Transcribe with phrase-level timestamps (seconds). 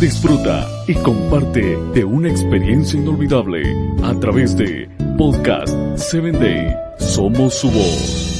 [0.00, 3.62] Disfruta y comparte de una experiencia inolvidable
[4.02, 6.76] a través de Podcast 7 Day.
[6.98, 8.34] Somos su voz.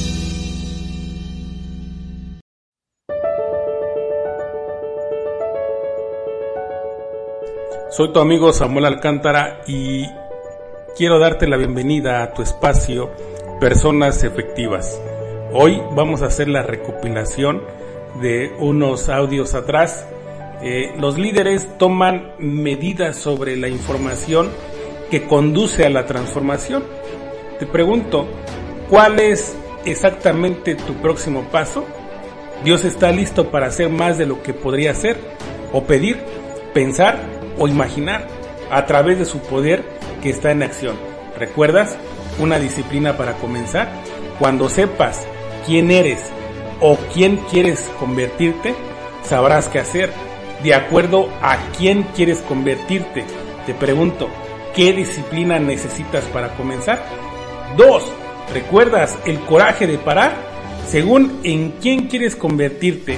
[7.89, 10.05] Soy tu amigo Samuel Alcántara y
[10.97, 13.09] quiero darte la bienvenida a tu espacio
[13.59, 15.01] Personas Efectivas.
[15.53, 17.61] Hoy vamos a hacer la recopilación
[18.21, 20.05] de unos audios atrás.
[20.61, 24.49] Eh, los líderes toman medidas sobre la información
[25.11, 26.83] que conduce a la transformación.
[27.59, 28.27] Te pregunto,
[28.89, 31.85] ¿cuál es exactamente tu próximo paso?
[32.63, 35.17] Dios está listo para hacer más de lo que podría hacer,
[35.71, 36.19] o pedir,
[36.73, 37.19] pensar
[37.57, 38.27] o imaginar
[38.71, 39.83] a través de su poder
[40.21, 40.95] que está en acción.
[41.37, 41.97] ¿Recuerdas?
[42.39, 43.89] Una disciplina para comenzar.
[44.39, 45.25] Cuando sepas
[45.65, 46.19] quién eres
[46.81, 48.73] o quién quieres convertirte,
[49.23, 50.11] sabrás qué hacer.
[50.63, 53.25] De acuerdo a quién quieres convertirte,
[53.65, 54.29] te pregunto,
[54.75, 57.03] ¿qué disciplina necesitas para comenzar?
[57.77, 58.03] 2.
[58.53, 60.33] ¿Recuerdas el coraje de parar?
[60.87, 63.17] Según en quién quieres convertirte,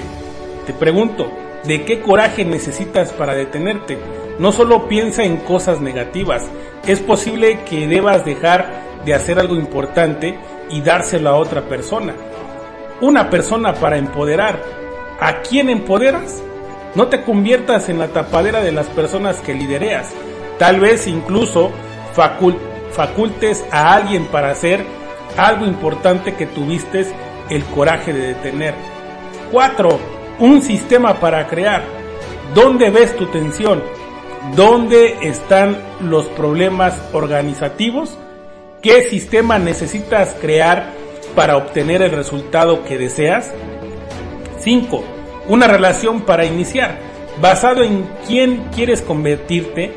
[0.66, 1.32] te pregunto,
[1.66, 3.98] ¿de qué coraje necesitas para detenerte?
[4.40, 6.44] No solo piensa en cosas negativas,
[6.88, 10.38] es posible que debas dejar de hacer algo importante
[10.70, 12.14] y dárselo a otra persona.
[13.02, 14.62] Una persona para empoderar.
[15.20, 16.42] ¿A quién empoderas?
[16.98, 20.10] No te conviertas en la tapadera de las personas que lidereas.
[20.58, 21.70] Tal vez incluso
[22.92, 24.84] facultes a alguien para hacer
[25.38, 27.06] algo importante que tuviste
[27.52, 28.74] el coraje de detener.
[29.52, 30.00] 4.
[30.40, 31.84] Un sistema para crear.
[32.56, 33.84] ¿Dónde ves tu tensión?
[34.56, 38.18] ¿Dónde están los problemas organizativos?
[38.82, 40.94] ¿Qué sistema necesitas crear
[41.36, 43.52] para obtener el resultado que deseas?
[44.58, 45.17] 5.
[45.48, 47.00] Una relación para iniciar,
[47.42, 49.94] basado en quién quieres convertirte,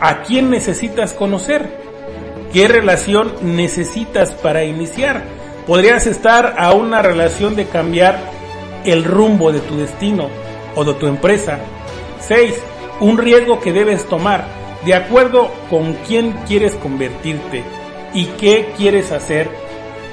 [0.00, 1.68] a quién necesitas conocer,
[2.52, 5.22] qué relación necesitas para iniciar.
[5.66, 8.18] Podrías estar a una relación de cambiar
[8.84, 10.28] el rumbo de tu destino
[10.74, 11.58] o de tu empresa.
[12.20, 12.54] 6
[13.00, 14.44] un riesgo que debes tomar
[14.84, 17.62] de acuerdo con quién quieres convertirte
[18.14, 19.48] y qué quieres hacer,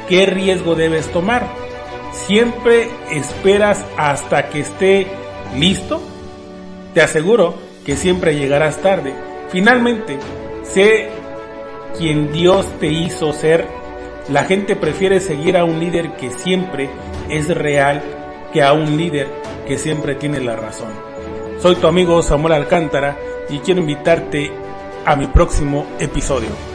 [0.10, 1.48] qué riesgo debes tomar.
[2.26, 5.08] Siempre esperas hasta que esté
[5.56, 6.02] listo.
[6.94, 7.56] Te aseguro
[7.86, 9.14] que siempre llegarás tarde.
[9.50, 10.18] Finalmente,
[10.64, 11.10] sé
[11.98, 13.68] quien Dios te hizo ser.
[14.30, 16.90] La gente prefiere seguir a un líder que siempre
[17.30, 18.02] es real
[18.52, 19.28] que a un líder
[19.68, 20.90] que siempre tiene la razón.
[21.60, 23.18] Soy tu amigo Samuel Alcántara
[23.50, 24.52] y quiero invitarte
[25.06, 26.75] a mi próximo episodio.